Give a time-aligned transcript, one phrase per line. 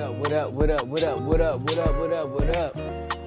[0.00, 2.76] up, what up, what up, what up, what up, what up, what up, what up?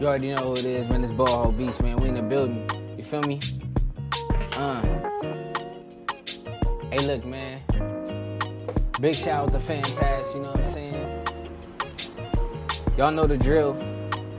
[0.01, 1.03] You already know who it is, man.
[1.03, 1.97] It's Ball Hog Beats, man.
[1.97, 2.67] We in the building.
[2.97, 3.39] You feel me?
[4.53, 4.81] Uh.
[6.89, 7.61] Hey, look, man.
[8.99, 11.25] Big shout out to Fan Pass, you know what I'm saying?
[12.97, 13.75] Y'all know the drill.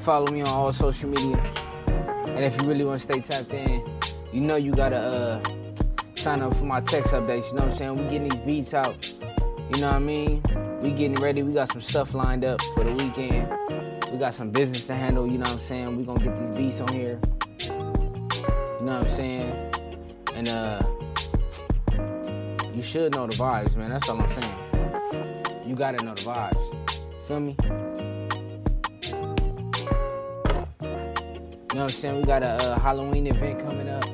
[0.01, 1.37] Follow me on all social media.
[2.27, 3.83] And if you really want to stay tapped in,
[4.33, 5.43] you know you gotta uh,
[6.17, 7.49] sign up for my text updates.
[7.49, 7.93] You know what I'm saying?
[7.93, 9.09] We getting these beats out.
[9.73, 10.43] You know what I mean?
[10.85, 11.43] We getting ready.
[11.43, 13.49] We got some stuff lined up for the weekend.
[14.13, 15.27] We got some business to handle.
[15.27, 15.97] You know what I'm saying?
[15.97, 17.19] We gonna get these beats on here.
[17.61, 17.69] You
[18.85, 19.73] know what I'm saying?
[20.35, 20.83] And uh,
[22.75, 23.89] you should know the vibes, man.
[23.89, 25.65] That's all I'm saying.
[25.67, 27.27] You gotta know the vibes.
[27.27, 27.57] Feel me?
[27.63, 27.67] You
[31.79, 32.17] know what I'm saying?
[32.19, 34.05] We got a, uh Halloween event coming up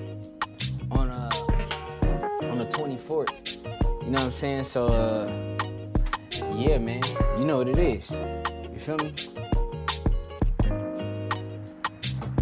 [0.93, 1.30] on uh
[2.45, 3.57] on the 24th.
[4.05, 4.62] You know what I'm saying?
[4.62, 5.49] So uh
[6.60, 7.02] yeah, man.
[7.38, 8.10] You know what it is.
[8.10, 9.15] You feel me?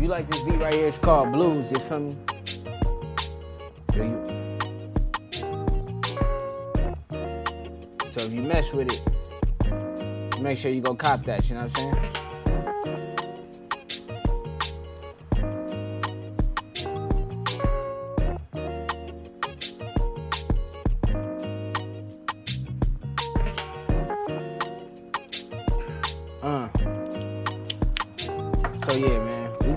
[0.01, 0.89] You like this beat right here?
[0.89, 1.71] It's called Blues.
[1.71, 2.11] You feel me?
[3.95, 4.23] So you.
[8.11, 11.49] So if you mess with it, make sure you go cop that.
[11.49, 12.28] You know what I'm saying?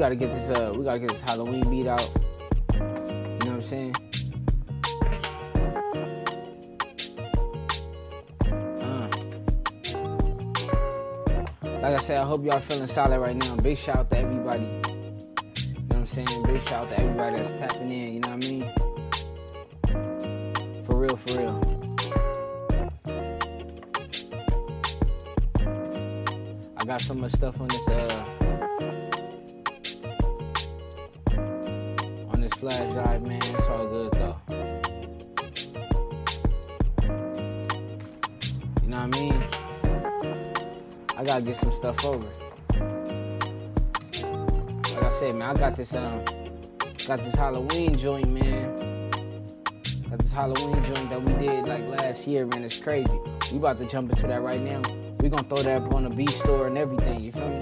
[0.02, 2.10] Gotta get this uh, we gotta get this Halloween beat out.
[2.74, 3.96] You know what I'm saying?
[8.82, 9.08] Uh.
[11.84, 13.56] Like I said, I hope y'all feeling solid right now.
[13.58, 14.64] Big shout out to everybody.
[14.64, 14.82] You know
[15.86, 16.44] what I'm saying?
[16.48, 18.14] Big shout out to everybody that's tapping in.
[18.16, 18.74] You know what I mean?
[20.84, 21.62] For real, for real.
[26.76, 28.41] I got so much stuff on this uh
[32.62, 33.42] flash drive, man.
[33.42, 34.36] It's all good though.
[38.84, 39.44] You know what I mean?
[41.18, 42.28] I gotta get some stuff over.
[44.94, 46.24] Like I said, man, I got this um
[47.08, 48.76] got this Halloween joint, man.
[50.08, 52.64] Got this Halloween joint that we did like last year, man.
[52.64, 53.20] It's crazy.
[53.52, 54.84] We about to jump into that right now.
[55.20, 57.22] We gonna throw that up on the B store and everything.
[57.22, 57.61] You feel me?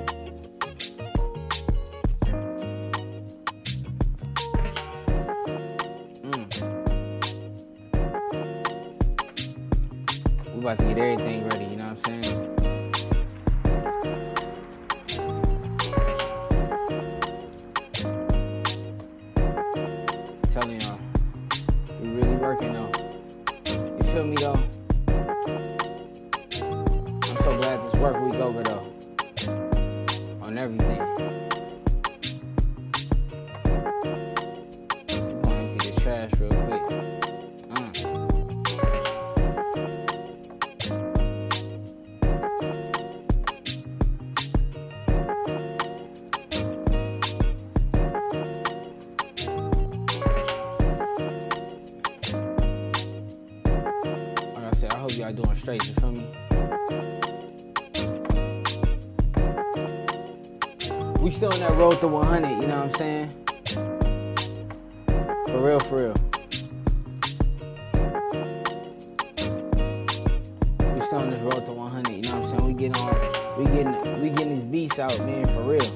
[71.11, 72.67] On this road to 100, you know what I'm saying?
[72.67, 73.11] We getting all,
[73.57, 75.91] we getting, we getting these beats out, man, for real.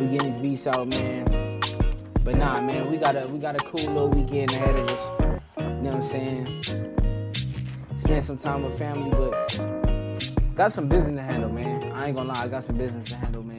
[0.00, 1.60] We getting these beats out, man.
[2.24, 5.34] But nah, man, we got a, we got a cool little weekend ahead of us.
[5.58, 6.64] You know what I'm saying?
[7.98, 11.92] Spend some time with family, but got some business to handle, man.
[11.92, 13.49] I ain't gonna lie, I got some business to handle, man.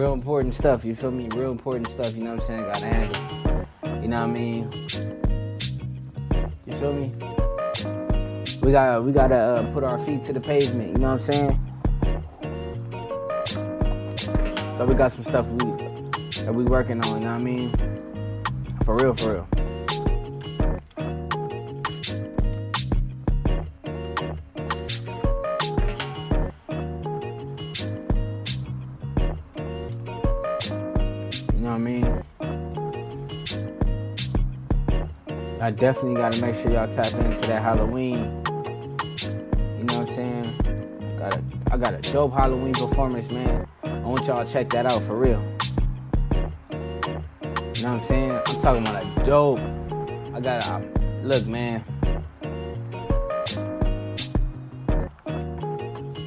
[0.00, 1.28] Real important stuff, you feel me?
[1.34, 2.62] Real important stuff, you know what I'm saying?
[2.62, 4.02] Gotta handle.
[4.02, 4.72] You know what I mean?
[6.64, 7.12] You feel me?
[8.62, 11.18] We gotta we gotta uh, put our feet to the pavement, you know what I'm
[11.18, 11.60] saying?
[14.78, 15.58] So we got some stuff we
[16.46, 17.74] that we working on, you know what I mean?
[18.86, 19.59] For real, for real.
[35.70, 38.42] I definitely gotta make sure y'all tap into that Halloween.
[39.22, 41.16] You know what I'm saying?
[41.16, 43.68] Got a, I got a dope Halloween performance, man.
[43.84, 45.40] I want y'all to check that out for real.
[46.72, 48.32] You know what I'm saying?
[48.46, 49.60] I'm talking about a dope.
[50.34, 50.82] I got a
[51.22, 51.84] look, man.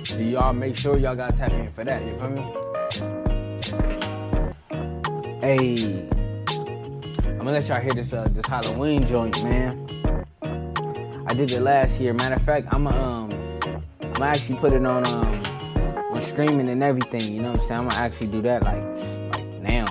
[0.05, 2.01] So y'all make sure y'all gotta tap in for that.
[2.01, 2.43] You feel me?
[5.41, 6.07] Hey,
[7.43, 10.25] I'm gonna let y'all hear this uh, this Halloween joint, man.
[11.27, 12.13] I did it last year.
[12.13, 13.33] Matter of fact, I'm um,
[14.01, 15.43] I'm actually put it on um
[16.13, 17.33] on streaming and everything.
[17.33, 17.81] You know what I'm saying?
[17.81, 18.81] I'm gonna actually do that like
[19.33, 19.85] like now.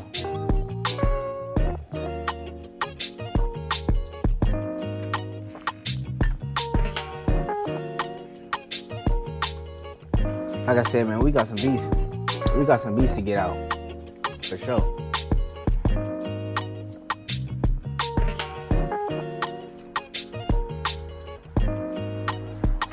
[10.66, 11.90] Like I said, man, we got some beats.
[12.56, 13.74] We got some beats to get out.
[14.48, 15.01] For sure.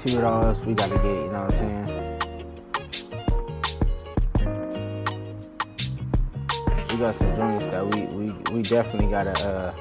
[0.10, 1.86] See what else we gotta get, you know what I'm saying?
[6.90, 9.72] We got some joints that we we, we definitely gotta uh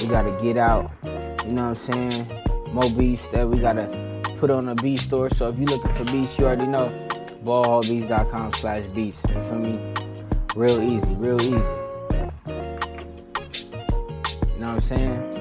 [0.00, 0.90] we gotta get out.
[1.04, 2.26] You know what I'm saying?
[2.72, 3.86] More beats that we gotta
[4.38, 5.28] put on the beat store.
[5.28, 6.90] So if you're looking for beats, you already know
[7.44, 9.20] ballhogbeats.com slash beats.
[9.28, 9.78] You feel me?
[10.56, 11.52] Real easy, real easy.
[11.52, 11.60] You
[14.58, 15.33] know what I'm saying?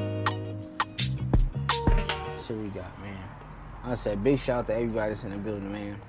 [3.86, 6.00] I said big shout out to everybody that's in the building, man.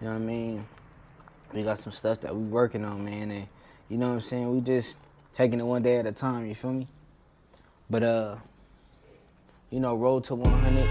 [0.00, 0.64] You know what I mean?
[1.52, 3.48] We got some stuff that we working on, man, and
[3.88, 4.54] you know what I'm saying?
[4.54, 4.96] We just
[5.34, 6.86] taking it one day at a time, you feel me?
[7.90, 8.36] But uh,
[9.70, 10.82] you know, road to 100.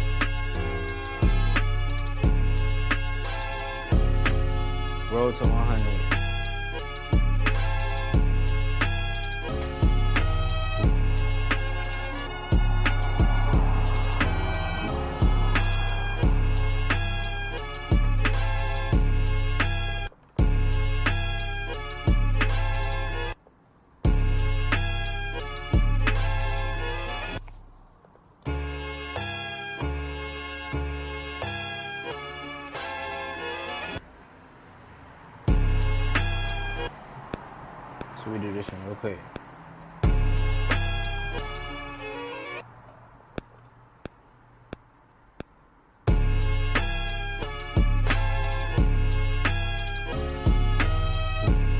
[5.09, 6.16] Road to 100.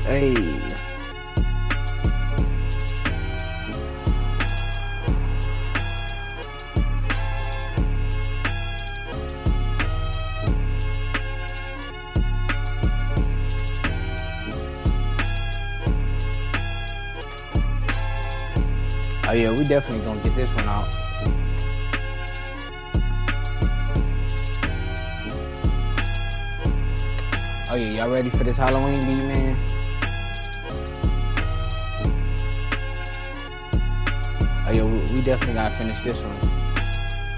[0.08, 0.34] Hey.
[19.28, 20.88] Oh yeah, we definitely gonna get this one out.
[27.70, 29.67] Oh yeah, y'all ready for this Halloween beat, man?
[35.10, 36.40] We, definitely gotta finish this one.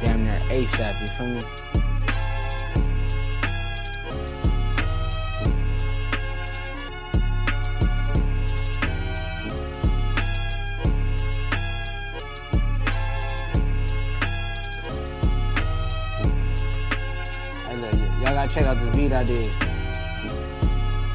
[0.02, 1.40] Damn near ASAP, you feel me?
[18.20, 19.56] Y'all gotta check out this beat I did.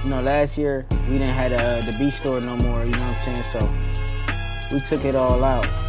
[0.04, 2.84] You know, last year we didn't have uh, the beat store no more.
[2.84, 3.44] You know what I'm saying?
[3.44, 5.85] So we took it all out.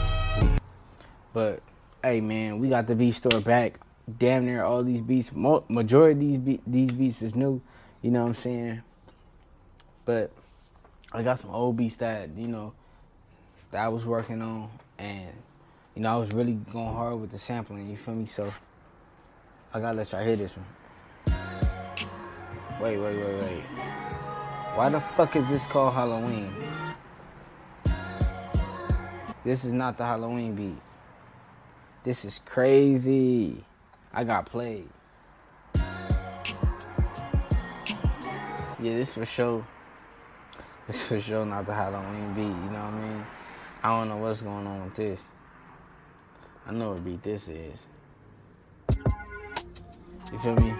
[1.36, 1.60] But
[2.02, 3.78] hey, man, we got the beat store back.
[4.18, 7.60] Damn near all these beats, majority of these be- these beats is new.
[8.00, 8.82] You know what I'm saying?
[10.06, 10.30] But
[11.12, 12.72] I got some old beats that you know
[13.70, 15.28] that I was working on, and
[15.94, 17.90] you know I was really going hard with the sampling.
[17.90, 18.24] You feel me?
[18.24, 18.50] So
[19.74, 21.36] I gotta let y'all hear this one.
[22.80, 23.62] Wait, wait, wait, wait.
[24.74, 26.50] Why the fuck is this called Halloween?
[29.44, 30.85] This is not the Halloween beat.
[32.06, 33.62] This is crazy.
[34.14, 34.88] I got played.
[35.74, 35.82] Yeah,
[38.78, 39.66] this for sure.
[40.86, 43.26] This for sure not the Halloween beat, you know what I mean?
[43.82, 45.26] I don't know what's going on with this.
[46.64, 47.88] I know what beat this is.
[50.32, 50.74] You feel me?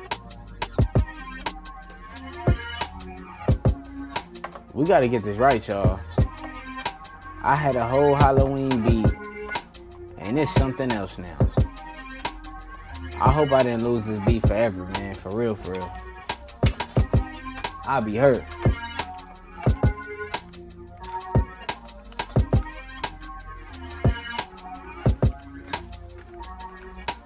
[4.75, 5.99] We gotta get this right, y'all.
[7.43, 9.13] I had a whole Halloween beat,
[10.27, 11.39] and it's something else now.
[13.21, 15.15] I hope I didn't lose this beat forever, man.
[15.15, 15.93] For real, for real.
[17.85, 18.45] I'll be hurt.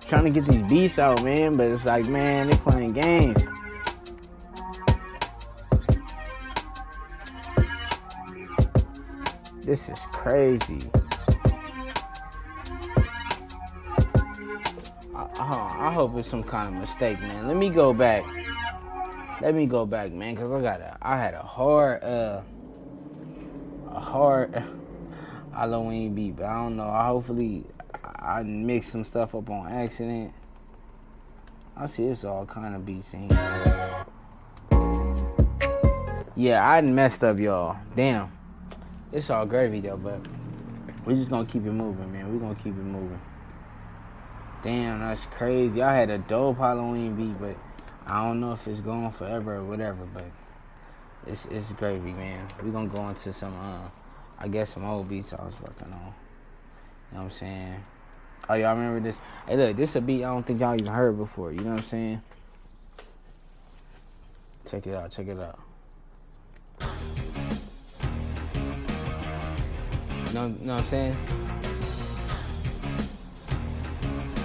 [0.09, 3.47] Trying to get these beats out, man, but it's like, man, they playing games.
[9.63, 10.91] This is crazy.
[15.91, 17.49] I, hope it's some kind of mistake, man.
[17.49, 18.25] Let me go back.
[19.41, 22.43] Let me go back, man, cause I got a, I had a hard, uh,
[23.91, 24.63] a hard
[25.53, 26.89] Halloween beat, but I don't know.
[26.89, 27.65] I hopefully
[28.05, 30.33] I mixed some stuff up on accident.
[31.77, 33.29] I see it's all kind of beats in.
[36.37, 37.79] Yeah, I messed up, y'all.
[37.97, 38.31] Damn.
[39.11, 40.21] It's all gravy though, but
[41.05, 42.33] we're just gonna keep it moving, man.
[42.33, 43.21] We're gonna keep it moving.
[44.63, 45.83] Damn, that's crazy.
[45.83, 47.57] I had a dope Halloween beat, but
[48.07, 50.27] I don't know if it's going forever or whatever, but
[51.27, 52.47] it's it's gravy, man.
[52.63, 53.89] We're gonna go into some uh
[54.39, 55.93] I guess some old beats I was working on.
[55.93, 57.85] You know what I'm saying?
[58.51, 59.19] Oh y'all remember this?
[59.47, 61.71] Hey look, this is a beat I don't think y'all even heard before, you know
[61.71, 62.23] what I'm saying?
[64.71, 65.59] Check it out, check it out.
[70.35, 71.40] Know, know what I'm saying?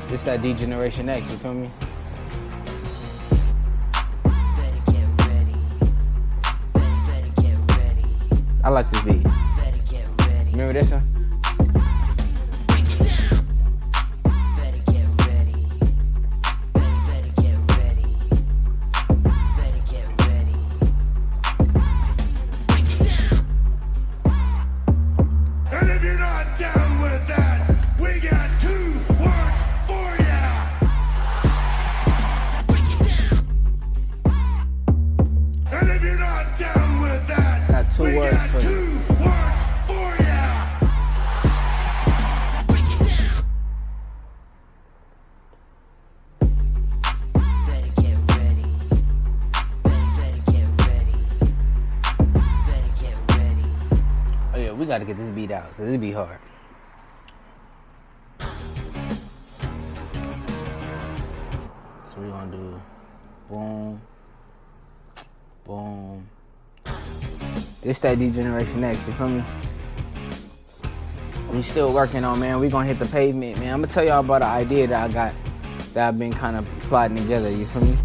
[0.08, 1.70] This that D Generation X, you feel me?
[8.64, 9.26] I like this beat.
[10.52, 11.15] Remember this one?
[56.16, 56.40] Hard.
[62.10, 62.82] So we're gonna do
[63.50, 64.02] boom,
[65.66, 66.30] boom.
[67.82, 69.44] This that D Generation X, you feel me?
[71.52, 72.60] We still working on, man.
[72.60, 73.74] We gonna hit the pavement, man.
[73.74, 75.34] I'm gonna tell y'all about an idea that I got
[75.94, 77.50] that I've been kind of plotting together.
[77.50, 78.05] You feel me?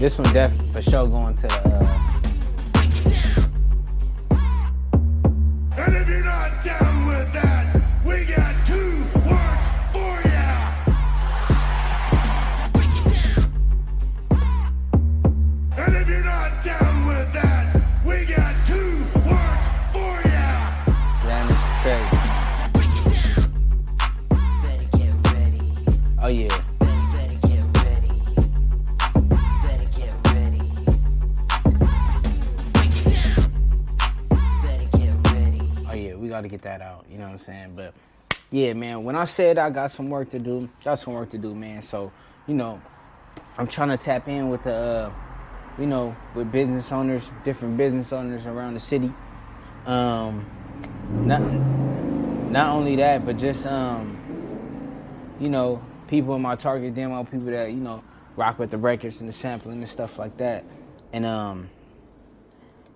[0.00, 1.78] This one definitely for sure going to the.
[1.84, 1.99] Uh,
[37.38, 37.74] saying?
[37.76, 37.94] But
[38.50, 41.38] yeah, man, when I said I got some work to do, got some work to
[41.38, 41.82] do, man.
[41.82, 42.12] So,
[42.46, 42.80] you know,
[43.56, 45.12] I'm trying to tap in with the, uh,
[45.78, 49.12] you know, with business owners, different business owners around the city.
[49.86, 50.44] Um,
[51.26, 51.40] not,
[52.50, 54.16] not only that, but just, um,
[55.38, 58.02] you know, people in my target demo, people that, you know,
[58.36, 60.64] rock with the records and the sampling and stuff like that.
[61.12, 61.70] And, um,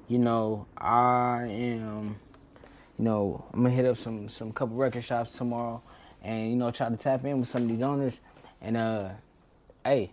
[0.08, 2.18] you know, I am
[2.98, 5.82] you know, I'm gonna hit up some some couple record shops tomorrow,
[6.22, 8.20] and you know, try to tap in with some of these owners,
[8.60, 9.08] and uh,
[9.84, 10.12] hey,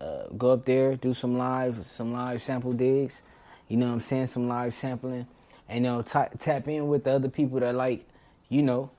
[0.00, 3.22] uh, go up there, do some live, some live sample digs,
[3.68, 4.28] you know, I'm saying?
[4.28, 5.26] Some live sampling,
[5.68, 8.06] and you know, t- tap in with the other people that like,
[8.48, 8.90] you know,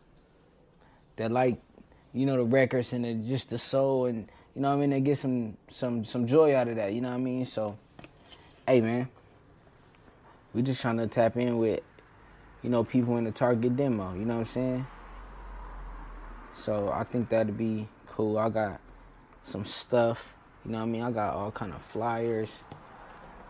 [1.18, 1.62] that like,
[2.14, 4.90] you know, the records and the, just the soul, and you know, what I mean,
[4.90, 7.46] they get some some some joy out of that, you know what I mean?
[7.46, 7.78] So,
[8.68, 9.08] hey, man,
[10.54, 11.82] we just trying to tap in with
[12.64, 14.14] you know, people in the target demo.
[14.14, 14.88] You know what I'm saying?
[16.58, 18.38] So I think that'd be cool.
[18.38, 18.80] I got
[19.44, 20.34] some stuff.
[20.66, 21.02] You know what I mean?
[21.02, 22.50] I got all kind of flyers.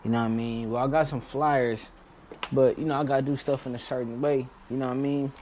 [0.04, 0.70] You know what I mean?
[0.70, 1.90] Well, I got some flyers,
[2.50, 4.48] but you know I gotta do stuff in a certain way.
[4.70, 5.32] You know what I mean?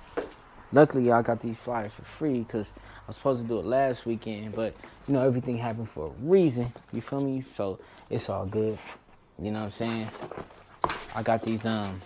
[0.73, 4.07] luckily I got these flyers for free because I was supposed to do it last
[4.07, 4.75] weekend, but
[5.07, 6.73] you know everything happened for a reason.
[6.93, 7.45] You feel me?
[7.57, 8.79] So it's all good.
[9.41, 10.09] You know what I'm saying?
[11.15, 12.00] I got these um,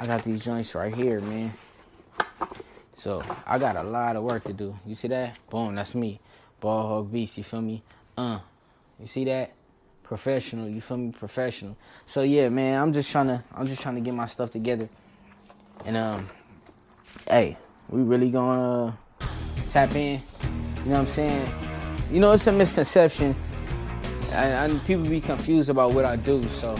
[0.00, 1.52] I got these joints right here, man.
[2.94, 4.78] So I got a lot of work to do.
[4.86, 5.36] You see that?
[5.50, 6.20] Boom, that's me.
[6.60, 7.82] Ball hog beats, you feel me?
[8.16, 8.40] Uh.
[9.00, 9.52] You see that?
[10.02, 11.12] Professional, you feel me?
[11.12, 11.76] Professional.
[12.06, 14.88] So yeah, man, I'm just trying to I'm just trying to get my stuff together.
[15.84, 16.28] And um
[17.28, 17.56] hey,
[17.88, 19.26] we really gonna uh,
[19.70, 20.20] tap in.
[20.84, 21.48] You know what I'm saying?
[22.10, 23.36] You know, it's a misconception.
[24.32, 26.76] And, and people be confused about what I do, so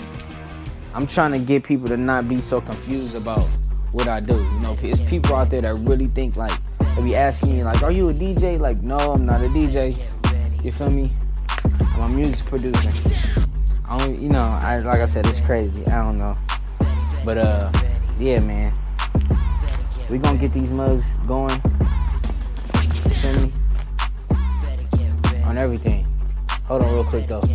[0.95, 3.47] I'm trying to get people to not be so confused about
[3.93, 4.35] what I do.
[4.35, 6.53] You know, it's people out there that really think like
[6.97, 9.97] they be asking me like, "Are you a DJ?" Like, no, I'm not a DJ.
[10.63, 11.13] You feel me?
[11.95, 12.91] I'm a music producer.
[13.89, 15.87] I don't, you know, I like I said, it's crazy.
[15.87, 16.37] I don't know,
[17.25, 17.73] but uh,
[18.19, 18.73] yeah, man,
[20.11, 21.61] we gonna get these mugs going.
[22.83, 23.53] You feel me?
[25.45, 26.07] On everything.
[26.65, 27.49] Hold on, real quick though.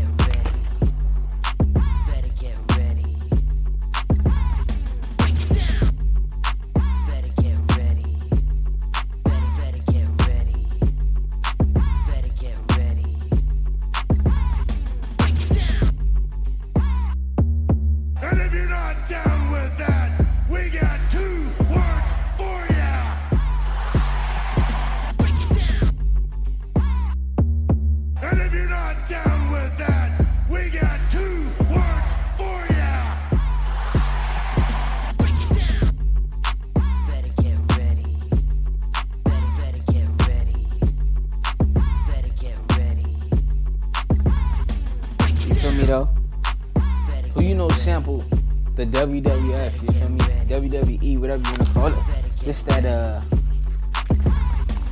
[48.94, 50.20] WWF, you feel me?
[50.48, 51.96] WWE, whatever you wanna call it.
[52.44, 53.22] Just that, uh,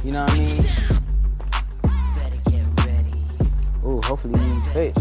[0.03, 0.65] you know what I mean?
[3.85, 4.97] Ooh, hopefully he's fit.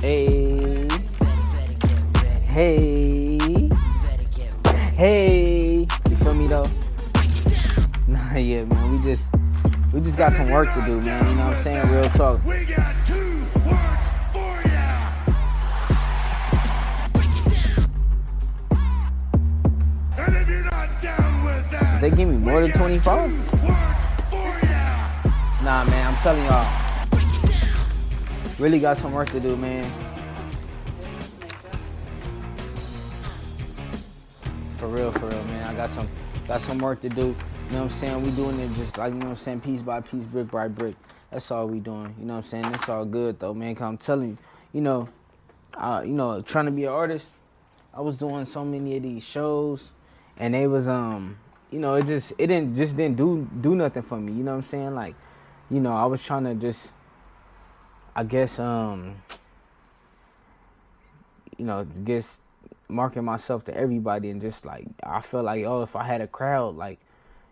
[0.00, 0.88] Hey,
[2.48, 3.38] hey,
[4.96, 5.27] hey.
[8.42, 8.92] Yeah, man.
[8.92, 9.28] We just
[9.92, 11.28] we just got some work to do, man.
[11.28, 11.90] You know what I'm saying?
[11.90, 12.44] Real talk.
[12.44, 15.12] We got two words for ya.
[20.18, 23.30] And if you're not down with that, Did they give me more than 25?
[25.64, 26.66] Nah, man, I'm telling y'all.
[28.58, 29.84] Really got some work to do, man.
[34.78, 35.68] For real, for real, man.
[35.68, 36.08] I got some
[36.46, 37.36] got some work to do.
[37.68, 38.22] You know what I'm saying?
[38.22, 40.68] We doing it just like, you know what I'm saying, piece by piece, brick by
[40.68, 40.94] brick.
[41.30, 42.14] That's all we doing.
[42.18, 42.74] You know what I'm saying?
[42.74, 43.74] It's all good though, man.
[43.74, 44.38] Cause I'm telling you,
[44.72, 45.10] you know,
[45.76, 47.26] uh, you know, trying to be an artist,
[47.92, 49.90] I was doing so many of these shows
[50.38, 51.36] and they was um,
[51.70, 54.32] you know, it just it didn't just didn't do do nothing for me.
[54.32, 54.94] You know what I'm saying?
[54.94, 55.14] Like,
[55.70, 56.94] you know, I was trying to just
[58.16, 59.16] I guess um
[61.58, 62.40] you know, just
[62.88, 66.26] marking myself to everybody and just like I felt like oh if I had a
[66.26, 66.98] crowd like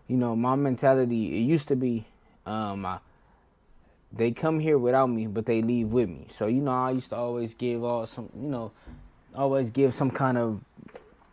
[0.06, 2.06] you know, my mentality it used to be,
[2.44, 2.98] um, I,
[4.12, 6.26] they come here without me, but they leave with me.
[6.28, 8.72] So you know, I used to always give all some, you know,
[9.34, 10.60] always give some kind of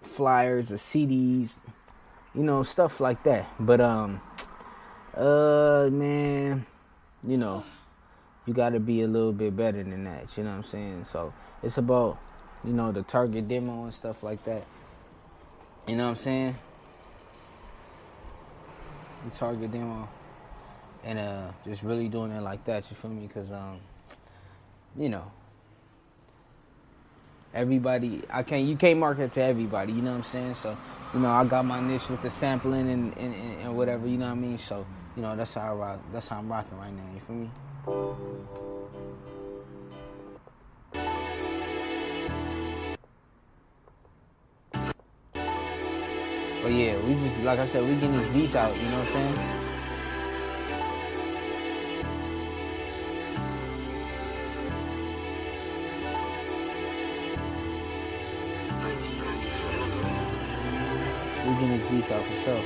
[0.02, 1.56] flyers or CDs,
[2.34, 3.48] you know, stuff like that.
[3.60, 4.22] But um,
[5.16, 6.66] uh, man,
[7.26, 7.64] you know,
[8.46, 10.36] you got to be a little bit better than that.
[10.38, 11.06] You know what I'm saying?
[11.06, 12.18] So it's about,
[12.64, 14.66] you know, the target demo and stuff like that.
[15.88, 16.56] You know what I'm saying?
[19.24, 20.08] The target demo
[21.04, 23.28] and uh just really doing it like that you feel me?
[23.28, 23.80] Because um
[24.98, 25.32] you know
[27.54, 30.56] everybody i can't you can't market to everybody you know what i'm saying?
[30.56, 30.78] So
[31.14, 34.28] you know i got my niche with the sampling and and, and whatever you know
[34.28, 34.58] what i mean?
[34.58, 37.36] So you know that's how i rock that's how i'm rocking right now you feel
[37.36, 38.62] me
[46.63, 48.73] But yeah, we just like I said, we getting these beats out.
[48.73, 49.38] You know what I'm saying?
[61.45, 62.63] We getting these beats out for sure.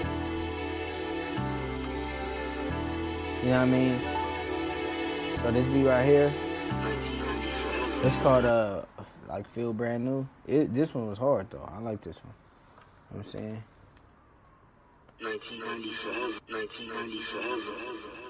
[3.42, 4.00] You know what I mean?
[5.42, 6.32] So this beat right here,
[8.04, 8.84] it's called uh
[9.28, 10.28] like feel brand new.
[10.46, 11.68] It this one was hard though.
[11.74, 12.36] I like this one.
[13.10, 13.64] You know what I'm saying.
[15.20, 17.72] 1990 forever.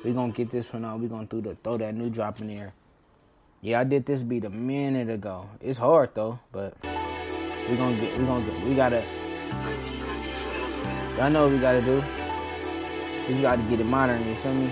[0.06, 1.00] We gonna get this one out.
[1.00, 2.74] We gonna throw the throw that new drop in there.
[3.62, 5.50] Yeah, I did this beat a minute ago.
[5.60, 9.04] It's hard though, but we gonna get, we gonna get, we gotta.
[11.18, 12.02] Y'all know what we gotta do.
[13.28, 14.26] We just gotta get it modern.
[14.26, 14.72] You feel me?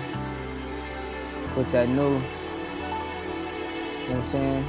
[1.54, 1.96] Put that new.
[1.96, 2.20] You
[4.08, 4.64] know what I'm saying?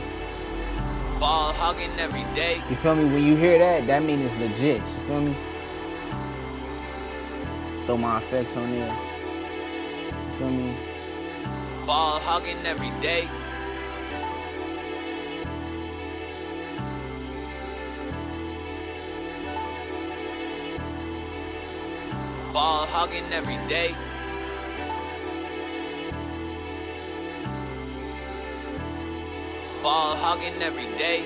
[1.19, 2.61] Ball hogging every day.
[2.69, 3.05] You feel me?
[3.05, 4.81] When you hear that, that means it's legit.
[4.81, 5.35] You feel me?
[7.87, 8.93] Throw my effects on there.
[10.11, 10.75] You feel me?
[11.85, 13.29] Ball hogging every day.
[22.51, 23.95] Ball hogging every day.
[29.81, 31.25] Ball hogging every day.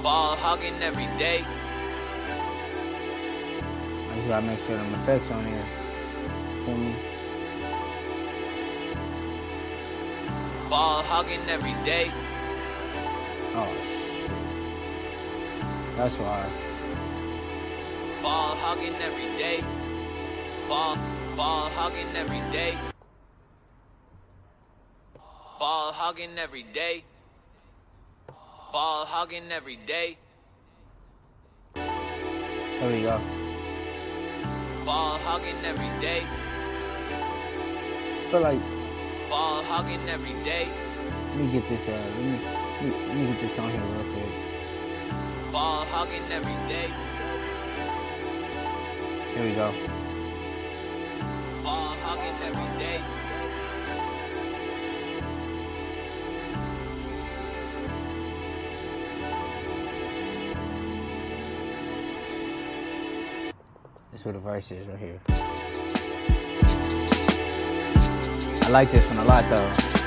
[0.00, 1.44] Ball hogging every day.
[4.20, 5.66] I just gotta make sure them effects on here.
[6.66, 6.94] For me?
[10.68, 12.12] Ball hogging every day.
[13.56, 14.30] Oh shit.
[15.96, 16.50] That's why.
[18.20, 19.64] Ball hogging every day.
[20.68, 20.96] Ball,
[21.34, 22.78] ball hogging every day.
[25.58, 27.04] Ball hogging every day.
[28.70, 30.18] Ball hogging every day.
[31.74, 33.29] There we go.
[34.90, 36.26] Ball hogging every day.
[38.28, 38.60] feel like
[39.28, 40.66] Ball hogging every day.
[41.28, 43.86] let me get this uh let me let me, let me get this on here
[43.92, 45.52] real quick.
[45.52, 46.88] Ball hogging every day.
[49.32, 49.68] Here we go.
[51.62, 53.19] Ball hogging every day.
[64.20, 65.18] That's where the verse is right here.
[68.62, 69.99] I like this one a lot though.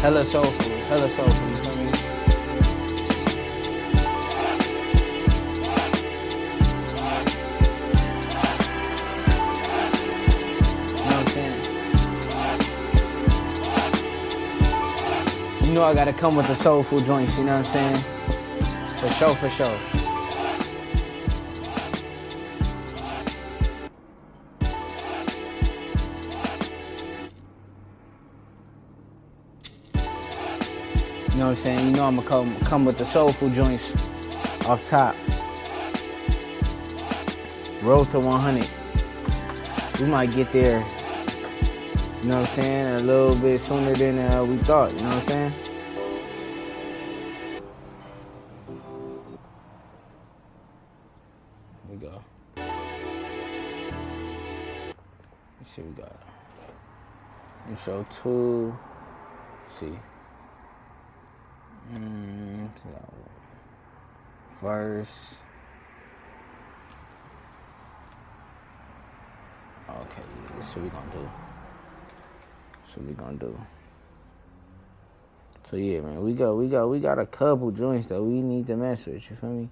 [0.00, 1.56] Hella soulful, hella soulful, you?
[10.94, 11.62] You know what I'm saying?
[15.64, 17.96] You know I gotta come with the soulful joints, you know what I'm saying?
[18.96, 19.97] For sure, for sure.
[31.48, 31.86] Know what I'm saying?
[31.86, 33.92] You know I'm gonna come come with the soulful joints
[34.66, 35.16] off top.
[37.82, 38.68] Road to 100.
[39.98, 40.80] We might get there.
[42.20, 42.86] You know what I'm saying?
[42.86, 44.92] A little bit sooner than uh, we thought.
[44.92, 45.52] You know what I'm saying?
[51.82, 52.22] Here we go.
[55.60, 56.12] Let's see what we got.
[57.70, 58.76] Intro two.
[59.64, 59.98] Let's see.
[61.92, 63.14] Mm, so,
[64.60, 65.36] verse.
[69.88, 70.22] Okay,
[70.52, 71.30] what we gonna do.
[72.94, 73.60] What we gonna do.
[75.64, 78.66] So yeah, man, we got we got we got a couple joints that we need
[78.66, 79.28] to mess with.
[79.30, 79.68] You feel me?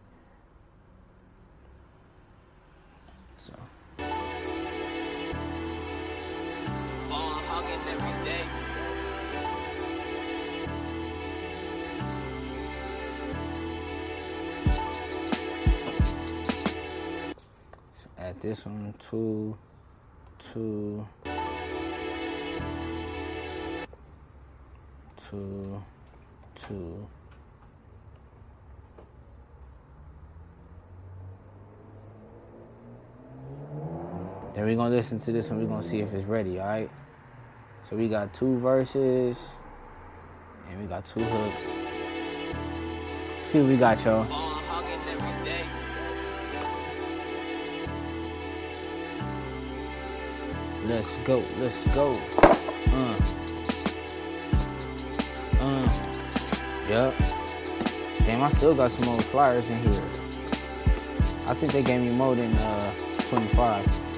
[18.41, 19.57] This one two,
[20.39, 21.07] two,
[25.31, 25.83] two,
[26.55, 27.07] two.
[34.55, 36.91] Then we're gonna listen to this and we're gonna see if it's ready, alright?
[37.89, 39.39] So we got two verses
[40.71, 41.65] and we got two hooks.
[43.41, 44.27] See what we got, y'all.
[44.31, 44.66] Uh,
[50.87, 52.13] Let's go, let's go.
[52.93, 53.19] Uh.
[55.59, 55.89] Uh.
[56.89, 57.15] Yup.
[58.21, 60.05] Damn, I still got some more flyers in here.
[61.49, 62.97] I think they gave me more than uh
[63.31, 64.16] 25.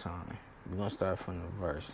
[0.00, 0.38] Time.
[0.70, 1.90] We gonna start from the verse.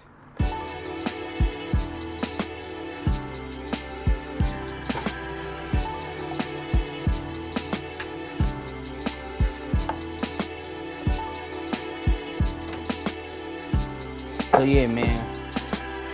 [14.52, 15.22] So yeah, man.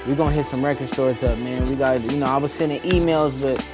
[0.07, 1.69] We're gonna hit some record stores up, man.
[1.69, 3.65] We got, you know, I was sending emails, but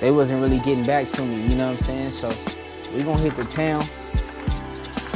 [0.00, 1.42] they wasn't really getting back to me.
[1.46, 2.10] You know what I'm saying?
[2.10, 2.28] So
[2.94, 3.84] we gonna hit the town.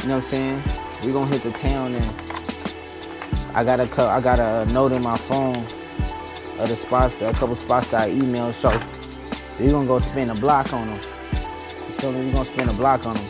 [0.03, 0.84] You know what I'm saying?
[1.05, 2.05] We gonna hit the town and
[3.53, 5.55] I got a I got a note in my phone
[6.57, 8.53] of the spots, a couple spots that I emailed.
[8.53, 8.69] So
[9.59, 10.99] we gonna go spin a block on them.
[11.87, 12.25] You feel me?
[12.25, 13.25] We gonna spin a block on them.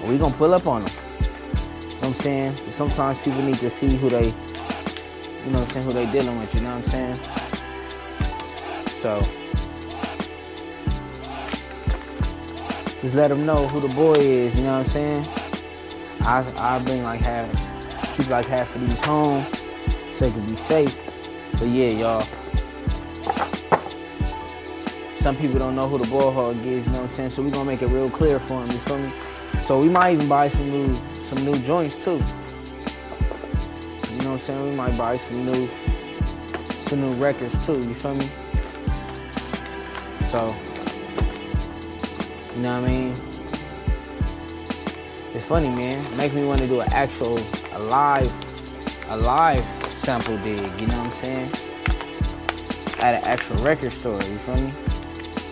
[0.00, 0.92] And we gonna pull up on them.
[0.92, 2.56] You know what I'm saying?
[2.70, 6.38] Sometimes people need to see who they, you know what I'm saying, who they dealing
[6.38, 7.18] with, you know what I'm saying?
[9.02, 9.20] So,
[13.00, 15.45] just let them know who the boy is, you know what I'm saying?
[16.22, 19.44] I, I bring like half, keep like half of these home
[20.12, 20.96] so it can be safe.
[21.52, 22.26] But yeah, y'all.
[25.20, 27.30] Some people don't know who the ball hog is, you know what I'm saying?
[27.30, 29.12] So we gonna make it real clear for them, you feel me?
[29.60, 30.94] So we might even buy some new
[31.28, 32.22] some new joints too.
[34.12, 34.62] You know what I'm saying?
[34.64, 35.68] We might buy some new
[36.86, 38.28] some new records too, you feel me?
[40.26, 40.54] So
[42.54, 43.25] you know what I mean?
[45.36, 46.16] It's funny, man.
[46.16, 47.38] Makes me want to do an actual
[47.72, 48.32] a live
[49.10, 51.50] a live sample dig, you know what I'm saying?
[53.00, 54.72] At an actual record store, you feel me?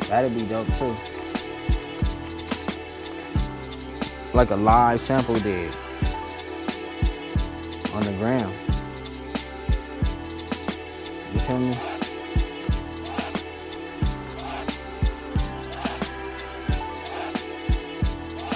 [0.09, 0.97] That'd be dope too.
[4.33, 5.71] Like a live sample dig
[7.93, 8.55] on the ground.
[11.31, 11.94] You feel me?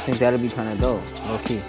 [0.08, 1.60] Think that'll be kind of dope, low key.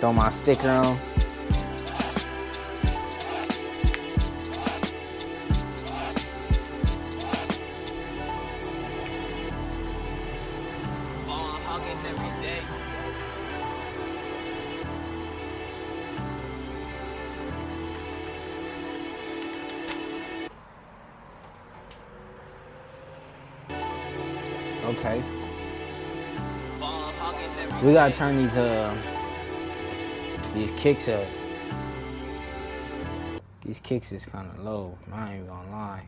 [0.00, 1.11] Throw my sticker on.
[27.82, 28.96] We gotta turn these uh
[30.54, 31.26] these kicks up.
[33.64, 34.96] These kicks is kind of low.
[35.12, 36.02] I ain't even gonna lie.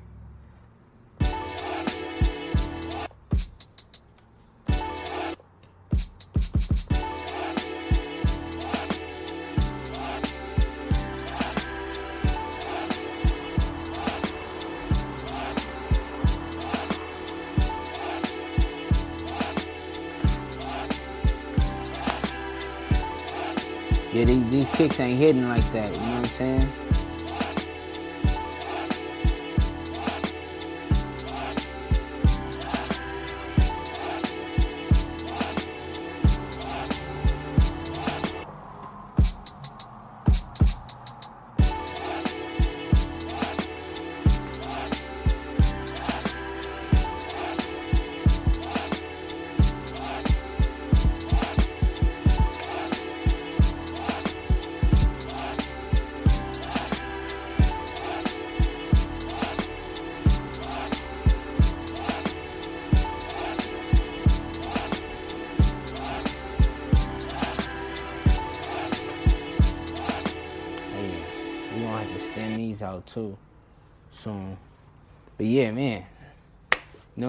[24.25, 25.95] These, these kicks ain't hitting like that.
[25.95, 26.84] You know what I'm saying?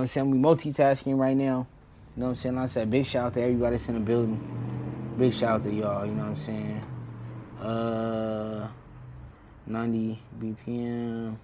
[0.05, 0.31] I'm saying?
[0.31, 1.67] We multitasking right now.
[2.15, 2.55] You know what I'm saying?
[2.55, 5.15] Like I said, big shout out to everybody that's in the building.
[5.17, 6.81] Big shout out to y'all, you know what I'm saying?
[7.59, 8.67] Uh
[9.65, 10.57] 90 BPM.
[10.67, 11.37] You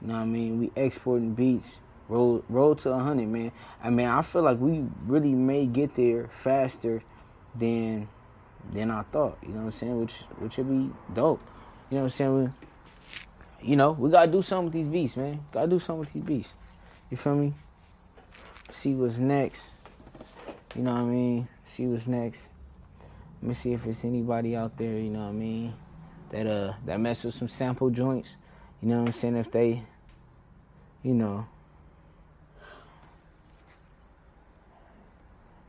[0.00, 0.58] know what I mean?
[0.58, 1.78] We exporting beats.
[2.08, 3.52] Roll roll to 100, man.
[3.82, 7.02] I mean, I feel like we really may get there faster
[7.54, 8.08] than
[8.70, 9.38] than I thought.
[9.42, 10.00] You know what I'm saying?
[10.00, 11.40] Which which would be dope.
[11.90, 12.34] You know what I'm saying?
[13.60, 15.44] We, you know, we gotta do something with these beats, man.
[15.52, 16.52] Gotta do something with these beats.
[17.12, 17.52] You feel me?
[18.70, 19.66] See what's next.
[20.74, 21.48] You know what I mean?
[21.62, 22.48] See what's next.
[23.42, 25.74] Let me see if it's anybody out there, you know what I mean,
[26.30, 28.36] that uh that mess with some sample joints.
[28.80, 29.36] You know what I'm saying?
[29.36, 29.82] If they,
[31.02, 31.46] you know.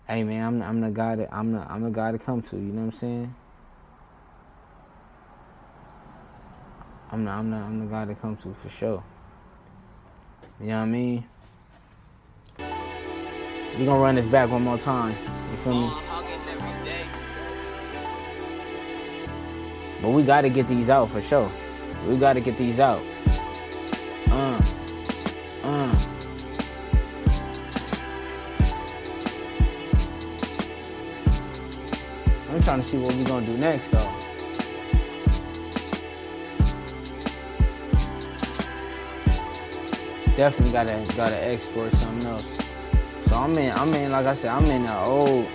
[0.07, 2.55] Hey man, I'm I'm the guy that I'm the I'm the guy to come to.
[2.55, 3.35] You know what I'm saying?
[7.11, 9.03] I'm the I'm the I'm the guy to come to for sure.
[10.61, 11.25] You know what I mean?
[13.77, 15.17] We gonna run this back one more time.
[15.49, 15.91] You feel me?
[19.99, 21.51] But we gotta get these out for sure.
[22.07, 23.03] We gotta get these out.
[24.29, 24.61] Uh.
[25.63, 25.97] Uh.
[32.49, 34.19] I'm trying to see what we gonna do next though.
[40.37, 42.62] Definitely gotta gotta export something else.
[43.33, 45.47] So I'm in I'm in like I said, I'm in the old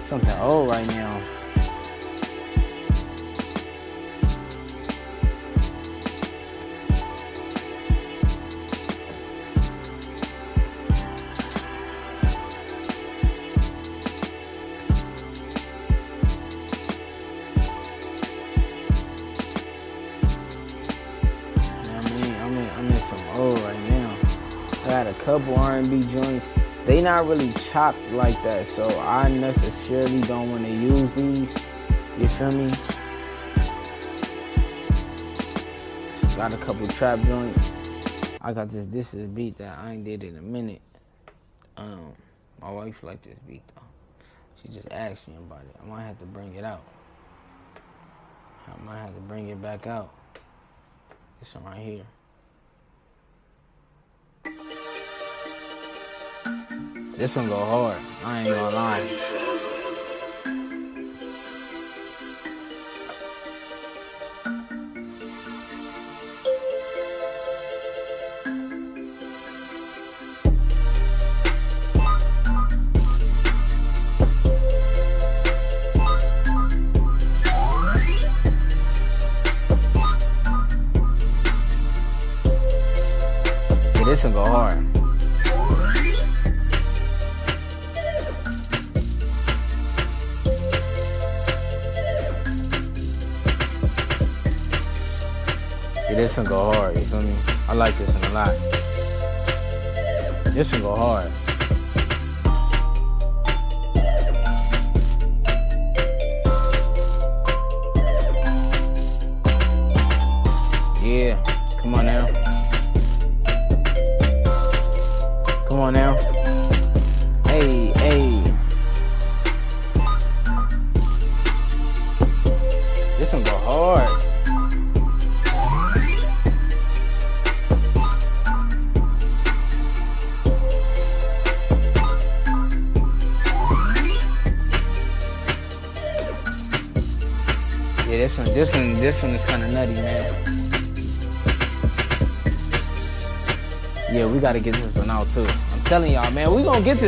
[0.00, 1.35] something old right now.
[25.46, 26.50] Couple R&B joints.
[26.86, 31.54] They not really chopped like that, so I necessarily don't want to use these.
[32.18, 32.68] You feel me?
[36.20, 37.72] Just got a couple trap joints.
[38.40, 38.86] I got this.
[38.86, 40.82] This is a beat that I ain't did in a minute.
[41.76, 42.12] Um,
[42.60, 43.82] my wife like this beat though.
[44.60, 45.76] She just asked me about it.
[45.80, 46.82] I might have to bring it out.
[48.66, 50.12] I might have to bring it back out.
[51.38, 52.06] This one right here.
[57.16, 57.96] This one go hard.
[58.24, 59.45] I ain't gonna lie.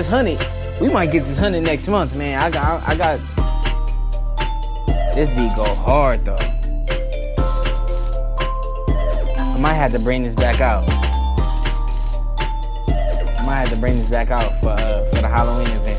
[0.09, 0.37] Honey.
[0.81, 2.39] We might get this honey next month, man.
[2.39, 3.19] I got, I got.
[5.15, 6.37] This beat go hard though.
[9.39, 10.89] I might have to bring this back out.
[12.89, 15.99] I might have to bring this back out for uh, for the Halloween event.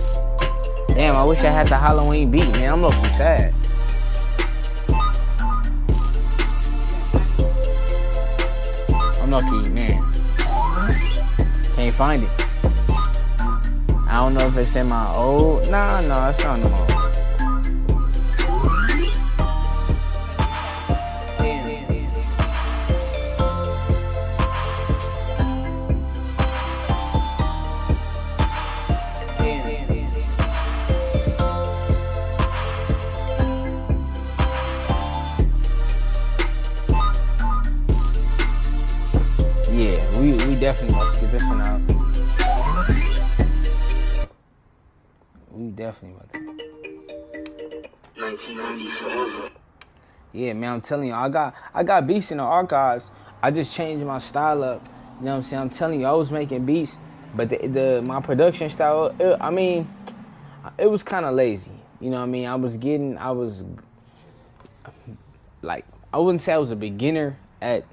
[0.96, 2.74] Damn, I wish I had the Halloween beat, man.
[2.74, 3.54] I'm looking sad.
[9.22, 10.04] I'm lucky, man.
[11.76, 12.49] Can't find it.
[14.20, 15.72] I don't know if it's in my old.
[15.72, 16.88] Nah, no, it's not no more.
[16.90, 16.99] Yeah,
[50.32, 53.10] Yeah, man, I'm telling you, I got I got beats in the archives.
[53.42, 54.88] I just changed my style up.
[55.20, 55.62] You know what I'm saying?
[55.62, 56.96] I'm telling you, I was making beats,
[57.36, 59.92] but the, the my production style, it, I mean,
[60.78, 61.72] it was kind of lazy.
[62.00, 62.48] You know what I mean?
[62.48, 63.66] I was getting, I was
[65.62, 67.86] like, I wouldn't say I was a beginner at.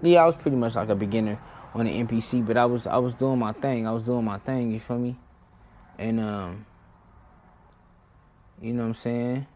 [0.00, 1.40] Yeah, I was pretty much like a beginner
[1.74, 3.86] on the MPC, but I was I was doing my thing.
[3.86, 4.72] I was doing my thing.
[4.72, 5.16] You feel me?
[5.98, 6.66] And um,
[8.60, 9.46] you know what I'm saying?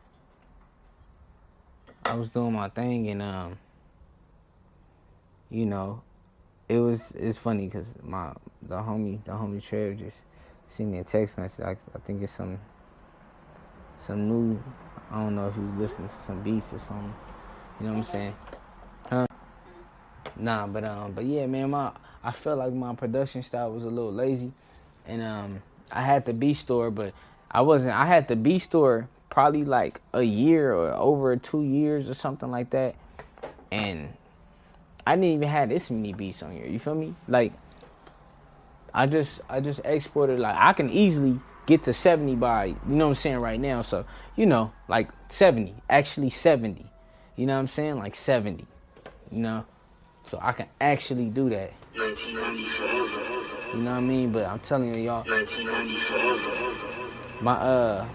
[2.04, 3.58] I was doing my thing, and um,
[5.50, 6.02] you know,
[6.68, 10.24] it was it's funny because my the homie the homie Trev just
[10.66, 11.64] sent me a text message.
[11.64, 12.58] I, I think it's some
[13.96, 14.62] some new.
[15.10, 17.14] I don't know if he was listening to some beats or something.
[17.78, 18.36] You know what I'm saying?
[19.08, 19.26] Huh?
[20.36, 21.92] Nah, but um, but yeah, man, my
[22.24, 24.52] I felt like my production style was a little lazy,
[25.06, 27.14] and um, I had the B store, but
[27.50, 27.94] I wasn't.
[27.94, 32.50] I had the B store probably like a year or over two years or something
[32.50, 32.94] like that,
[33.70, 34.12] and
[35.06, 36.66] I didn't even have this many beats on here.
[36.66, 37.14] You feel me?
[37.26, 37.54] Like
[38.92, 43.06] I just I just exported like I can easily get to 70 by you know
[43.06, 43.80] what I'm saying right now.
[43.80, 44.04] So,
[44.36, 46.84] you know, like 70, actually 70.
[47.34, 47.98] You know what I'm saying?
[47.98, 48.66] Like 70.
[49.30, 49.64] You know?
[50.24, 51.72] So I can actually do that.
[51.96, 53.76] 1990 forever.
[53.78, 54.30] You know what I mean?
[54.30, 57.42] But I'm telling you y'all 1990 forever.
[57.42, 58.08] My uh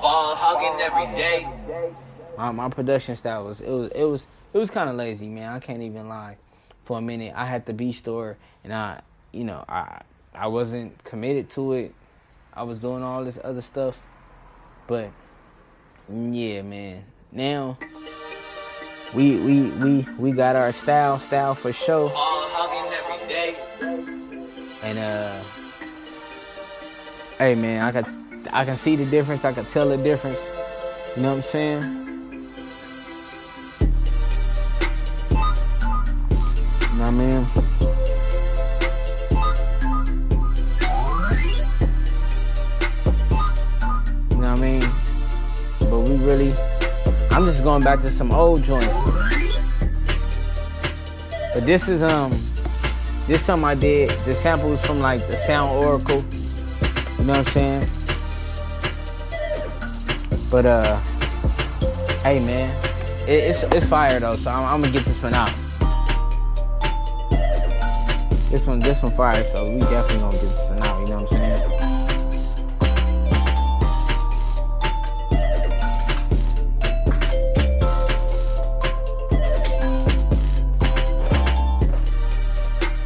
[0.00, 1.46] Ball hogging every day.
[2.36, 5.52] My, my production style was it was it was it was kind of lazy, man.
[5.52, 6.36] I can't even lie.
[6.84, 10.02] For a minute, I had the B store, and I, you know, I
[10.34, 11.94] I wasn't committed to it.
[12.54, 14.00] I was doing all this other stuff,
[14.86, 15.10] but
[16.08, 17.04] yeah, man.
[17.30, 17.78] Now
[19.14, 22.08] we we we we got our style, style for show.
[22.08, 23.56] Ball hogging every day.
[24.82, 25.42] And uh,
[27.38, 29.44] hey man, I can I can see the difference.
[29.44, 30.38] I can tell the difference.
[31.16, 31.82] You know what I'm saying?
[36.82, 37.46] You know what I mean?
[44.30, 44.84] You know what I mean?
[45.90, 46.52] But we really,
[47.30, 48.86] I'm just going back to some old joints.
[51.54, 52.30] But this is um,
[53.26, 54.08] this something I did.
[54.10, 56.20] The samples from like the Sound Oracle.
[57.18, 57.99] You know what I'm saying?
[60.50, 60.98] But uh,
[62.24, 62.74] hey man,
[63.28, 64.32] it, it's it's fire though.
[64.32, 65.54] So I'm, I'm, gonna get this one out.
[68.50, 69.44] This one, this one fire.
[69.44, 70.98] So we definitely gonna get this one out.
[70.98, 71.90] You know what I'm saying?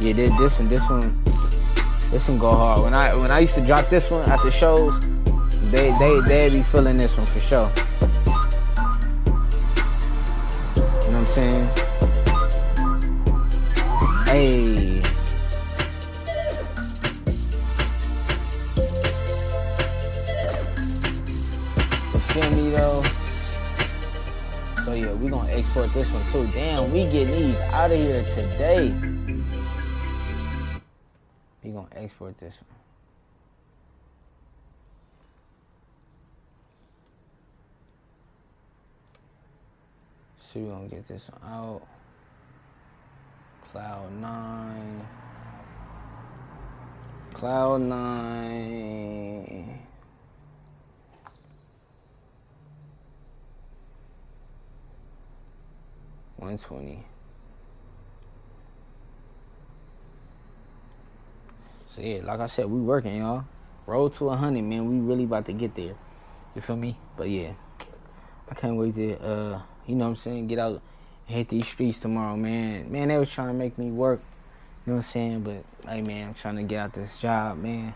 [0.01, 1.23] Yeah, this, this one, this one,
[2.11, 2.81] this one go hard.
[2.81, 5.14] When I when I used to drop this one at the shows,
[5.75, 7.69] they they they be feeling this one for sure.
[11.03, 11.67] You know what I'm saying?
[14.25, 15.01] Hey.
[22.31, 23.01] Feel me though?
[24.85, 26.47] So yeah, we gonna export this one too.
[26.53, 28.93] Damn, we getting these out of here today.
[31.63, 32.79] We gonna export this one.
[40.55, 41.81] So we gonna get this one out.
[43.69, 45.05] Cloud nine.
[47.33, 49.79] Cloud nine.
[56.37, 57.03] One twenty.
[61.89, 63.43] So yeah, like I said, we working, y'all.
[63.85, 64.89] Roll to a hundred, man.
[64.89, 65.95] We really about to get there.
[66.55, 66.97] You feel me?
[67.17, 67.51] But yeah,
[68.49, 70.81] I can't wait to, uh, you know what I'm saying, get out
[71.25, 72.91] hit these streets tomorrow, man.
[72.91, 74.21] Man, they was trying to make me work.
[74.85, 75.41] You know what I'm saying?
[75.41, 77.93] But hey, man, I'm trying to get out this job, man.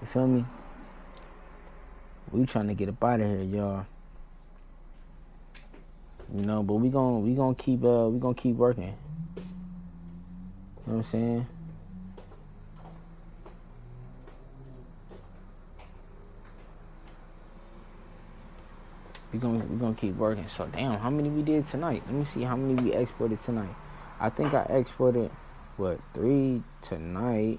[0.00, 0.44] You feel me?
[2.30, 3.86] We trying to get up out of here, y'all.
[6.34, 8.82] You know, but we gonna we gonna keep uh we gonna keep working.
[9.36, 9.42] You know
[10.84, 11.46] what I'm saying?
[19.32, 20.46] We gonna we gonna keep working.
[20.48, 22.02] So damn, how many we did tonight?
[22.06, 23.74] Let me see how many we exported tonight.
[24.20, 25.30] I think I exported
[25.76, 27.58] what three tonight.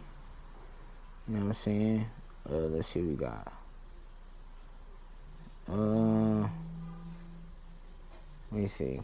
[1.27, 2.07] You know what I'm saying?
[2.49, 3.53] Uh, let's see what we got.
[5.69, 6.47] Uh,
[8.51, 9.01] let me see.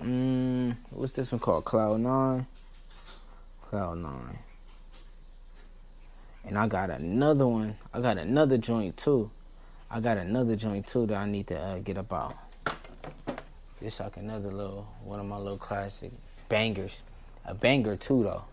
[0.00, 1.64] Mm, what's this one called?
[1.64, 2.46] Cloud Nine.
[3.62, 4.38] Cloud Nine.
[6.44, 7.76] And I got another one.
[7.92, 9.30] I got another joint too.
[9.88, 12.36] I got another joint too that I need to uh, get about.
[13.80, 16.10] This like another little one of my little classic
[16.48, 17.02] bangers.
[17.44, 18.44] A banger too though.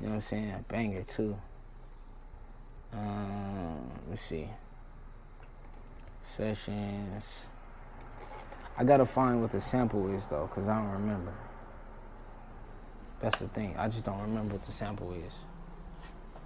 [0.00, 0.50] You know what I'm saying?
[0.50, 1.36] A banger too.
[2.92, 4.48] Um, let's see.
[6.22, 7.46] Sessions.
[8.76, 11.32] I gotta find what the sample is though, cause I don't remember.
[13.20, 13.74] That's the thing.
[13.78, 15.32] I just don't remember what the sample is.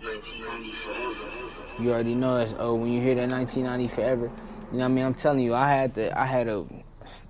[0.02, 1.82] 1990 forever.
[1.82, 4.30] You already know it's oh when you hear that 1990 forever.
[4.72, 5.04] You know what I mean?
[5.04, 6.64] I'm telling you, I had to I had a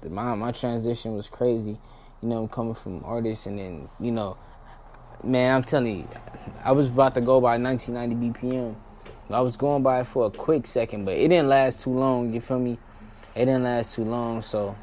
[0.09, 1.79] my my transition was crazy.
[2.23, 4.37] You know, coming from artists and then you know,
[5.23, 6.09] man, I'm telling you,
[6.65, 8.77] I was about to go by 1990 BPM.
[9.29, 12.33] I was going by it for a quick second, but it didn't last too long.
[12.33, 12.79] You feel me?
[13.35, 14.77] It didn't last too long, so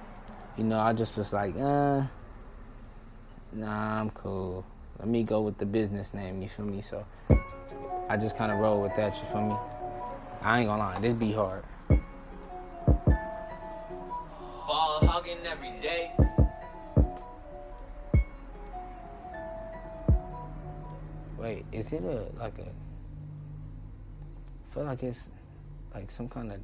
[0.58, 2.04] you know, I just was like, uh,
[3.54, 4.66] nah, I'm cool.
[5.04, 6.80] Let me go with the business name, you feel me?
[6.80, 7.06] So
[8.08, 9.56] I just kind of roll with that, you feel me?
[10.42, 11.66] I ain't gonna lie, this be hard.
[14.66, 16.14] Ball hogging every day.
[21.38, 22.62] Wait, is it a like a?
[22.62, 25.32] I feel like it's
[25.94, 26.62] like some kind of.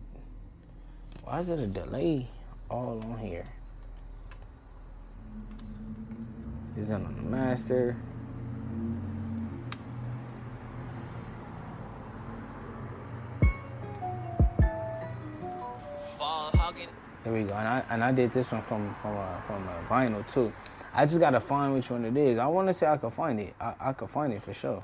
[1.25, 2.29] Why is it a delay
[2.69, 3.47] all on here?
[6.77, 7.97] Is it on the master?
[16.17, 16.87] Ball hogging.
[17.23, 19.81] Here we go, and I and I did this one from from a, from a
[19.89, 20.53] vinyl too.
[20.93, 22.39] I just gotta find which one it is.
[22.39, 23.53] I want to say I could find it.
[23.59, 24.83] I, I could find it for sure.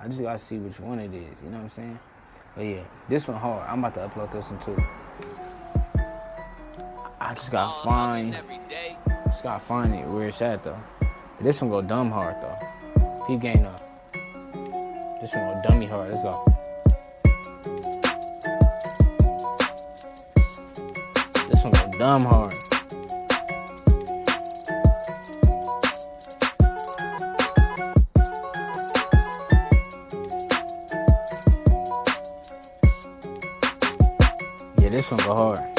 [0.00, 1.34] I just gotta see which one it is.
[1.42, 1.98] You know what I'm saying?
[2.54, 3.68] But yeah, this one hard.
[3.68, 4.82] I'm about to upload this one too.
[7.20, 8.34] I just gotta oh, find.
[8.34, 8.96] every day.
[9.26, 10.78] Just gotta find it where it's at though.
[11.40, 12.58] This one go dumb hard though.
[13.26, 13.80] He gain up.
[15.20, 16.10] This one dummy hard.
[16.10, 16.44] Let's go.
[21.32, 22.52] This one go dumb hard.
[34.78, 35.73] Yeah, this one go hard.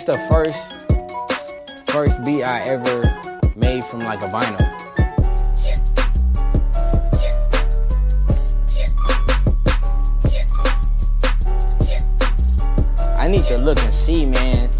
[0.00, 3.02] This the first first beat I ever
[3.54, 4.56] made from like a vinyl.
[13.18, 14.70] I need to look and see, man.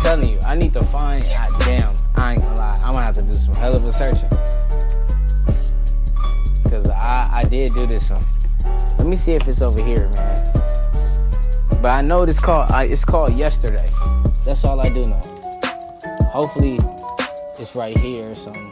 [0.00, 1.22] telling you, I need to find.
[1.22, 2.80] God damn, I ain't gonna lie.
[2.82, 4.30] I'm gonna have to do some hell of a searching.
[6.70, 8.24] Cause I, I did do this one.
[8.96, 10.50] Let me see if it's over here, man.
[11.82, 12.70] But I know this called.
[12.70, 13.84] I, it's called Yesterday.
[14.44, 15.20] That's all I do know.
[16.32, 16.78] Hopefully,
[17.58, 18.70] it's right here or something.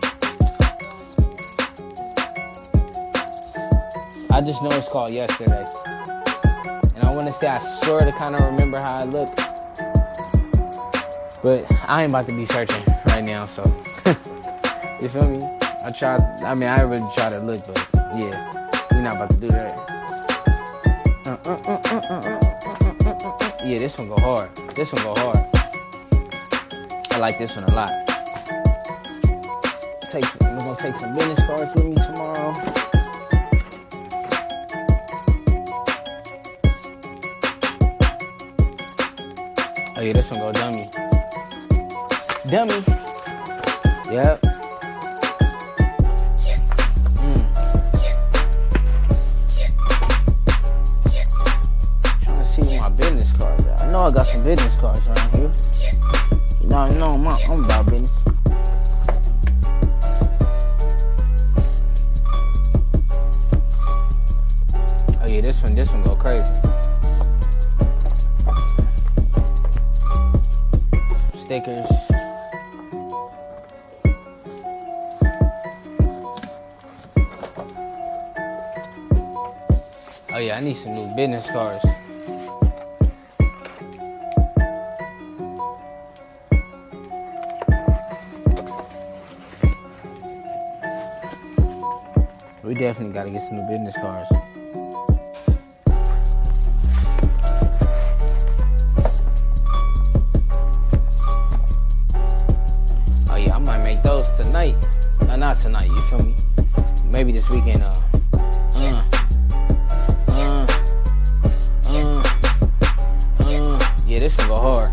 [4.33, 5.65] I just know it's called yesterday.
[6.97, 9.37] And I want to say I sort of kind of remember how I looked.
[11.43, 13.63] But I ain't about to be searching right now, so
[15.01, 15.39] you feel me?
[15.63, 16.21] I tried.
[16.43, 17.77] I mean, I really tried to look, but
[18.17, 18.51] yeah,
[18.93, 19.91] we're not about to do that.
[21.27, 21.59] Uh, uh,
[23.09, 24.51] uh, yeah, this one go hard.
[24.75, 25.50] This one go hard.
[27.21, 27.91] Like this one a lot.
[30.11, 32.55] Take, I'm gonna take some business cards with me tomorrow.
[39.97, 40.85] Oh yeah, this one go dummy.
[42.49, 42.83] Dummy.
[44.11, 44.41] Yep.
[47.21, 47.43] Mm.
[52.23, 53.67] Trying to see my business cards.
[53.79, 55.70] I know I got some business cards around here.
[56.61, 58.17] You know I'm, I'm about business.
[65.23, 66.53] Oh yeah, this one, this one go crazy.
[71.45, 71.87] Stickers.
[80.33, 81.85] Oh yeah, I need some new business cards.
[93.01, 94.29] Definitely gotta get some new business cards.
[103.31, 104.75] Oh yeah, I might make those tonight.
[105.23, 106.35] Uh, not tonight, you feel me?
[107.07, 107.83] Maybe this weekend.
[107.85, 107.97] Uh,
[108.75, 109.03] uh,
[110.29, 110.67] uh,
[111.89, 112.23] uh,
[113.49, 113.95] uh.
[114.07, 114.91] Yeah, this one go hard.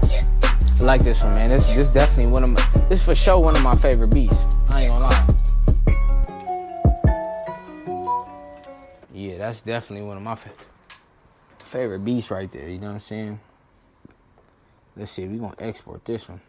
[0.80, 1.50] I like this one, man.
[1.50, 2.66] This this definitely one of my.
[2.88, 4.47] This for sure one of my favorite beats.
[9.68, 10.50] Definitely one of my fa-
[11.60, 12.68] favorite beats right there.
[12.68, 13.40] You know what I'm saying?
[14.96, 15.28] Let's see.
[15.28, 16.42] We gonna export this one.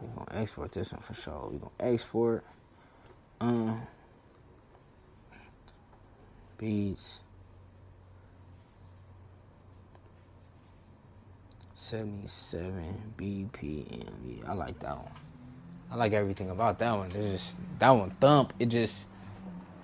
[0.00, 1.48] We gonna export this one for sure.
[1.52, 2.44] We gonna export.
[3.40, 3.82] Um.
[6.58, 7.18] Beats.
[11.76, 14.08] 77 BPM.
[14.26, 15.12] Yeah, I like that one.
[15.90, 17.12] I like everything about that one.
[17.14, 18.54] It's just that one thump.
[18.58, 19.04] It just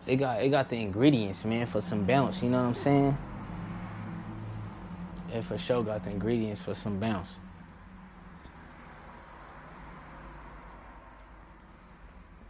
[0.07, 2.43] it got it got the ingredients, man, for some bounce.
[2.43, 3.19] You know what I'm saying?
[5.33, 7.37] It for sure got the ingredients for some bounce.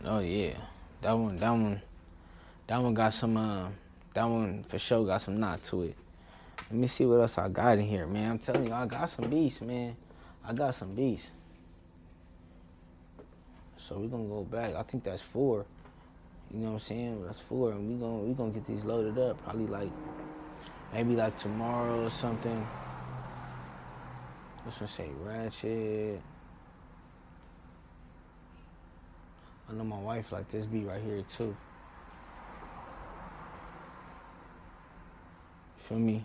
[0.04, 0.54] Oh yeah,
[1.02, 1.82] that one, that one,
[2.66, 3.36] that one got some.
[3.36, 3.68] Uh,
[4.14, 5.96] that one for sure got some knot to it.
[6.70, 8.32] Let me see what else I got in here, man.
[8.32, 9.96] I'm telling you, I got some beasts, man.
[10.44, 11.32] I got some beasts.
[13.76, 14.74] So we're gonna go back.
[14.74, 15.66] I think that's four.
[16.52, 17.24] You know what I'm saying?
[17.24, 19.42] That's four, and we gonna we gonna get these loaded up.
[19.44, 19.90] Probably like
[20.92, 22.66] maybe like tomorrow or something.
[24.64, 26.20] Let's just say ratchet.
[29.68, 31.56] I know my wife like this beat right here too.
[35.76, 36.24] Feel me?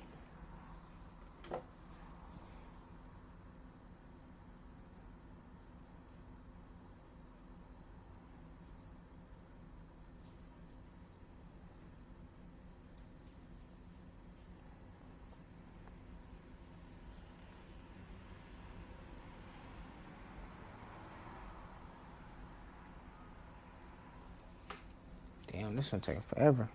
[25.51, 26.68] Damn, this one taking forever.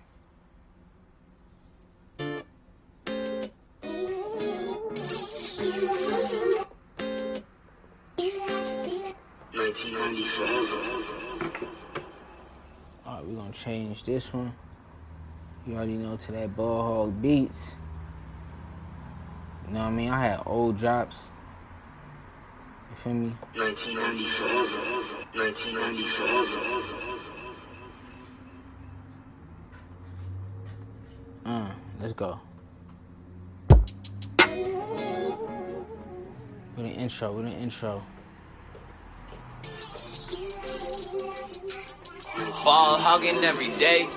[13.05, 14.55] Alright, we're gonna change this one.
[15.67, 17.73] You already know to that ball hog beats.
[19.67, 20.11] You know what I mean?
[20.11, 21.19] I had old drops.
[22.91, 23.35] You feel me?
[23.55, 24.47] 1994.
[25.35, 26.27] 1994.
[26.27, 27.20] Uh,
[32.11, 32.41] let's go.
[36.77, 38.03] With an intro, with an intro.
[42.65, 44.09] Ball hogging every day.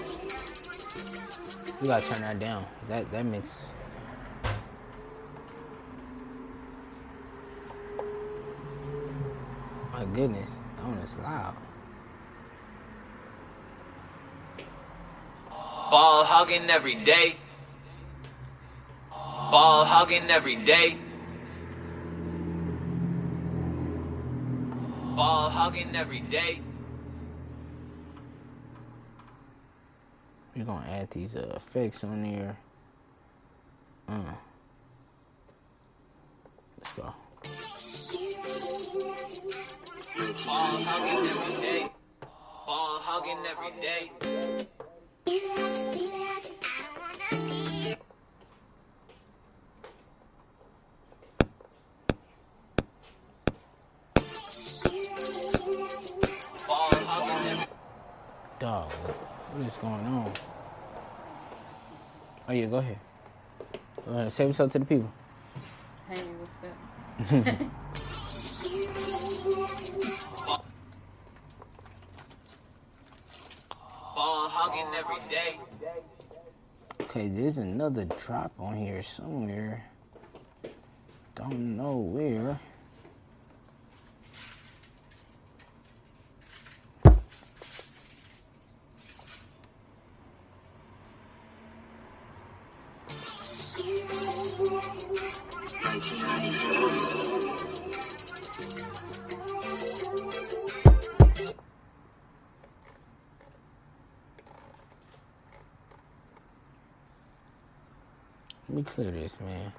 [1.81, 2.65] You gotta turn that down.
[2.89, 3.67] That that makes.
[9.91, 11.55] My goodness, that one is loud.
[15.91, 17.37] Ball hogging every day.
[19.53, 20.97] Ball hogging every day.
[25.15, 26.59] Ball hogging every day.
[30.55, 32.57] We're gonna add these uh, effects on there.
[34.09, 34.33] Uh.
[36.79, 37.13] Let's go.
[40.47, 41.89] Ball hogging every day.
[42.65, 44.11] Ball hogging every day.
[59.83, 60.33] Going on?
[62.47, 62.99] Oh yeah, go ahead.
[64.05, 64.31] Go ahead.
[64.31, 65.11] Say what's up to the people.
[66.09, 67.57] Hey, what's up?
[74.15, 75.59] ball hogging every day.
[77.01, 79.85] Okay, there's another drop on here somewhere.
[81.35, 82.59] Don't know where.
[108.95, 109.73] This, man.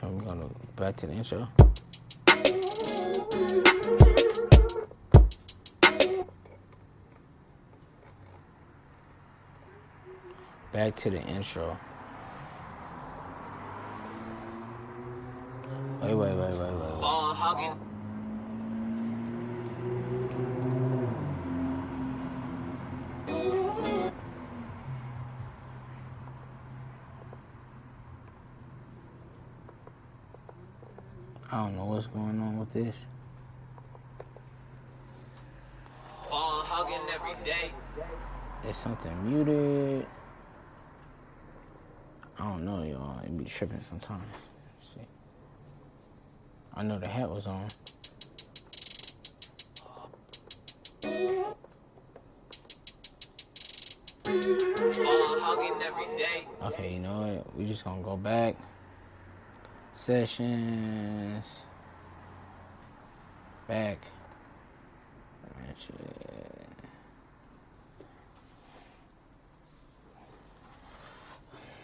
[0.00, 1.48] One we're gonna go back to the intro.
[10.72, 11.78] Back to the intro.
[32.78, 32.94] This.
[36.30, 37.72] Ball hogging every day.
[38.62, 40.06] There's something muted.
[42.38, 43.18] I don't know, y'all.
[43.24, 44.22] It be tripping sometimes.
[44.32, 45.08] Let's see.
[46.76, 47.66] I know the hat was on.
[51.02, 51.56] Ball
[55.42, 56.46] hogging every day.
[56.62, 57.56] Okay, you know what?
[57.56, 58.54] We just gonna go back.
[59.94, 61.44] Sessions.
[63.68, 63.98] Back.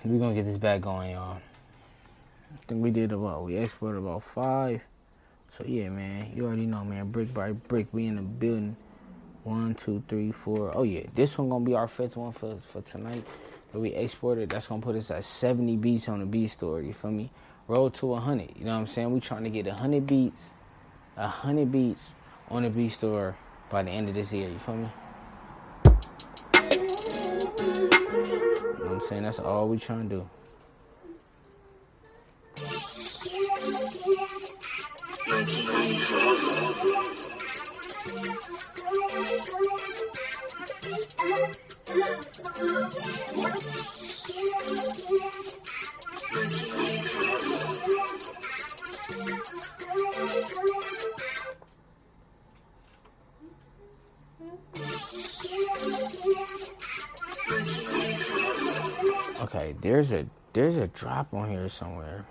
[0.02, 1.36] We're gonna get this back going, y'all.
[2.52, 4.80] I think we did about we exported about five.
[5.50, 7.10] So yeah, man, you already know, man.
[7.10, 8.76] Brick by brick, we in the building.
[9.42, 10.74] One, two, three, four.
[10.74, 13.26] Oh yeah, this one gonna be our fifth one for for tonight.
[13.72, 14.48] That we exported.
[14.48, 16.80] That's gonna put us at 70 beats on the beat store.
[16.80, 17.30] You feel me?
[17.68, 18.52] Roll to 100.
[18.56, 19.10] You know what I'm saying?
[19.10, 20.50] We trying to get 100 beats,
[21.16, 22.14] 100 beats
[22.48, 23.36] on the beat store
[23.70, 24.48] by the end of this year.
[24.48, 24.88] You feel me?
[25.84, 25.90] You
[28.80, 29.22] know what I'm saying?
[29.22, 30.28] That's all we trying to do.
[59.74, 62.26] Okay, there's a there's a drop on here somewhere.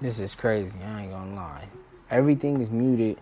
[0.00, 0.78] This is crazy.
[0.84, 1.68] I ain't gonna lie.
[2.10, 3.18] Everything is muted.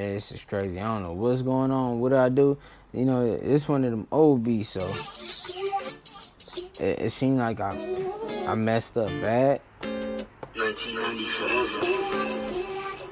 [0.00, 0.80] This is crazy.
[0.80, 2.00] I don't know what's going on.
[2.00, 2.56] What do I do?
[2.94, 4.80] You know, it's one of them old beats, so
[6.82, 7.76] it, it seemed like I
[8.46, 9.60] I messed up bad.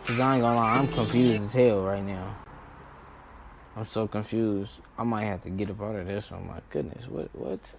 [0.07, 2.34] Cause I ain't gonna lie, I'm confused as hell right now.
[3.76, 4.72] I'm so confused.
[4.97, 6.47] I might have to get up out of this one.
[6.47, 7.74] My goodness, what what?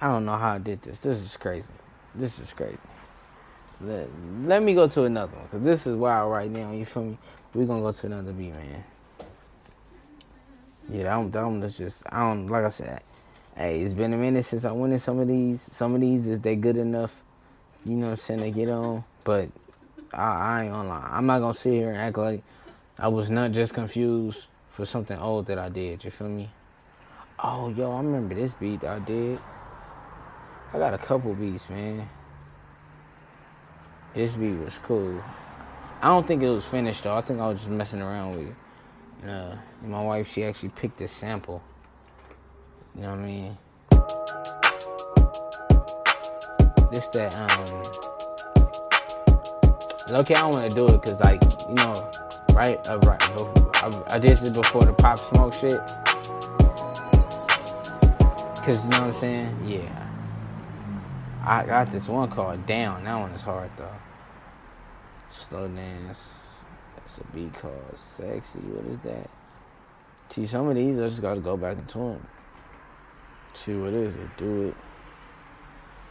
[0.00, 0.98] I don't know how I did this.
[0.98, 1.68] This is crazy.
[2.16, 2.76] This is crazy.
[3.80, 4.08] Let,
[4.44, 6.72] let me go to another one, cause this is wild right now.
[6.72, 7.18] You feel me?
[7.52, 8.84] We gonna go to another beat, man.
[10.88, 13.02] Yeah, that one, that one just I don't like I said.
[13.56, 15.68] Hey, it's been a minute since I went in some of these.
[15.72, 17.12] Some of these is they good enough,
[17.84, 19.04] you know what I'm saying, to get on.
[19.24, 19.48] But
[20.14, 21.08] I, I ain't gonna lie.
[21.10, 22.42] I'm not gonna sit here and act like
[22.98, 26.04] I was not just confused for something old that I did.
[26.04, 26.50] You feel me?
[27.42, 29.40] Oh, yo, I remember this beat I did.
[30.72, 32.08] I got a couple beats, man.
[34.14, 35.20] This beat was cool.
[36.02, 37.14] I don't think it was finished though.
[37.14, 38.54] I think I was just messing around with it.
[39.28, 41.62] Uh, and my wife, she actually picked this sample.
[42.94, 43.58] You know what I mean?
[46.90, 47.50] This that um.
[50.20, 51.94] Okay, I don't want to do it because like you know,
[52.54, 52.78] right?
[52.88, 53.22] Uh, right.
[53.82, 55.78] I, I did this before the Pop Smoke shit.
[58.64, 59.68] Cause you know what I'm saying?
[59.68, 60.08] Yeah.
[61.44, 63.04] I got this one called Down.
[63.04, 63.92] That one is hard though.
[65.48, 66.18] Slow dance.
[66.96, 68.58] That's a beat called Sexy.
[68.58, 69.30] What is that?
[70.28, 72.26] See, some of these I just gotta go back into them.
[73.54, 74.36] See what is it?
[74.36, 74.74] Do it.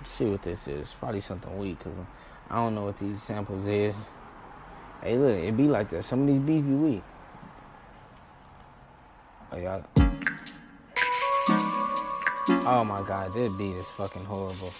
[0.05, 0.95] See what this is.
[0.99, 1.93] Probably something weak because
[2.49, 3.95] I don't know what these samples is.
[5.01, 6.03] Hey, look, it be like that.
[6.03, 7.03] Some of these beats be weak.
[9.51, 9.83] Oh, y'all.
[12.65, 14.73] Oh my god, this beat is fucking horrible.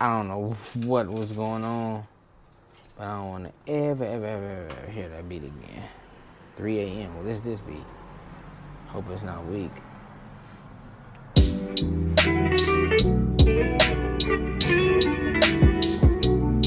[0.00, 0.56] I don't know
[0.86, 2.06] what was going on,
[2.98, 5.88] but I don't want to ever, ever, ever, ever hear that beat again.
[6.56, 7.16] 3 a.m.
[7.16, 7.76] What is this beat?
[8.88, 9.70] Hope it's not weak.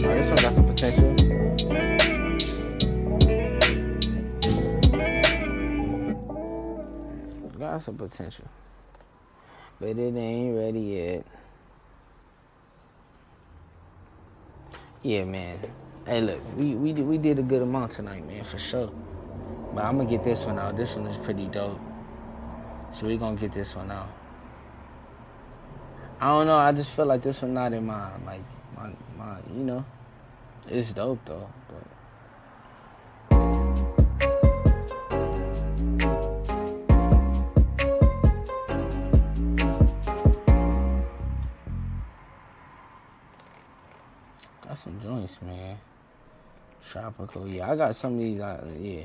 [0.03, 1.15] Oh, this one got some potential.
[7.59, 8.45] Got some potential.
[9.82, 11.25] But it ain't ready yet.
[15.03, 15.59] Yeah, man.
[16.04, 18.91] Hey, look, we we did, we did a good amount tonight, man, for sure.
[19.74, 20.76] But I'm gonna get this one out.
[20.76, 21.80] This one is pretty dope.
[22.91, 24.10] So we gonna get this one out.
[26.20, 26.56] I don't know.
[26.56, 28.41] I just feel like this one not in my like
[28.76, 29.38] my my.
[29.54, 29.86] You know,
[30.68, 31.47] it's dope though.
[31.70, 31.84] But
[44.68, 45.78] got some joints, man.
[46.86, 47.71] Tropical, yeah.
[47.71, 48.39] I got some of these.
[48.39, 49.03] I, yeah,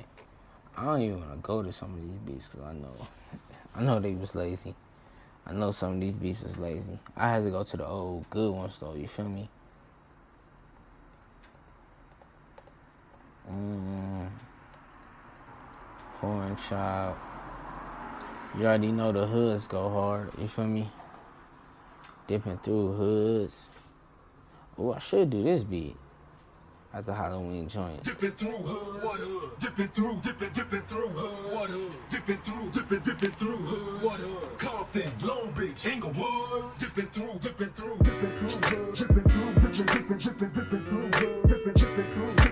[0.76, 3.06] I don't even want to go to some of these beaches because I know,
[3.74, 4.74] I know they was lazy.
[5.46, 6.98] I know some of these beaches was lazy.
[7.16, 8.94] I had to go to the old good ones though.
[8.94, 9.48] You feel me?
[13.50, 14.28] Mm.
[16.20, 17.16] Horn chop.
[18.58, 20.32] You already know the hoods go hard.
[20.38, 20.90] You feel me?
[22.26, 23.68] Dipping through hoods.
[24.78, 25.96] Oh, I should do this beat
[26.96, 28.02] at the Halloween joint.
[28.02, 29.60] Dipping through hood, what?
[29.60, 31.70] Dipping through, dipping, dipping through hood, what?
[32.08, 34.58] Dipping through, dipping, dipping through hood, what?
[34.58, 40.84] Compton, Long Beach, Inglewood, dipping through, dipping through, dipping through dipping through, dipping, dipping, dipping,
[40.86, 42.45] through dipping, dipping through.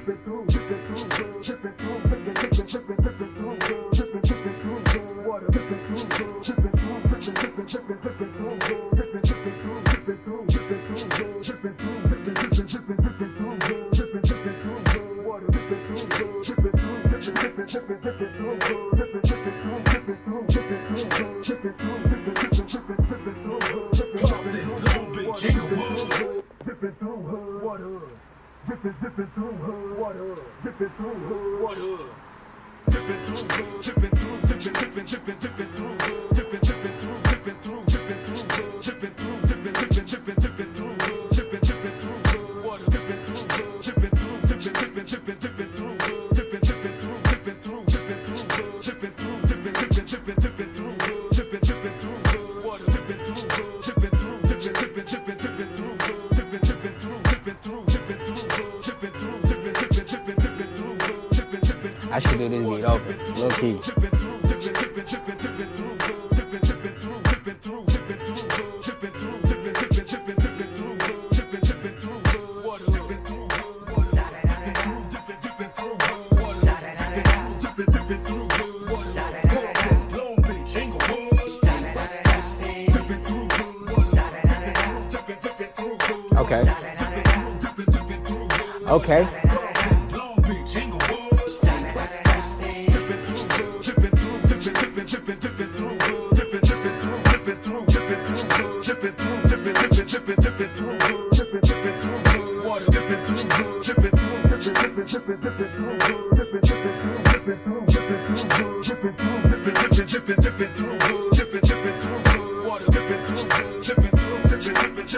[29.16, 30.64] Dipping through her water, up?
[30.64, 32.90] Dipping through her water, up?
[32.90, 35.53] Dipping through hood, dipping through, dipping, dipping, dipping, dipping.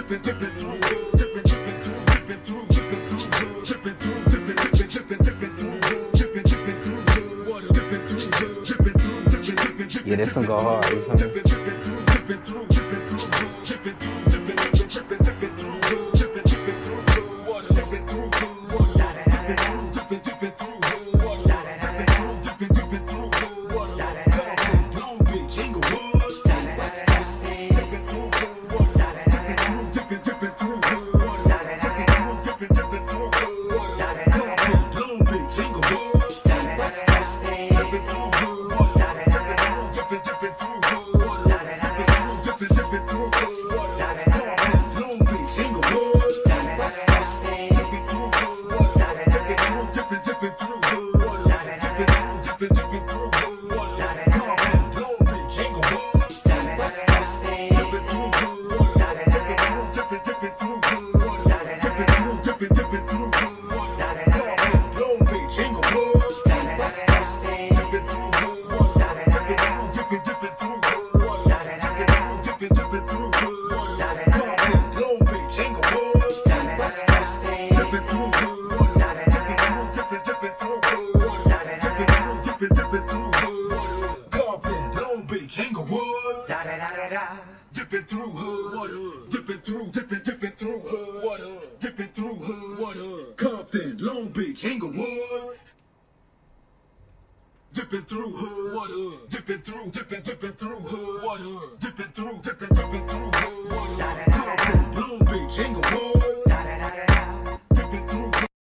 [0.09, 0.97] dipping, dipping through,
[10.05, 10.85] yeah, this one go hard.
[11.19, 12.76] Dipping, dipping through.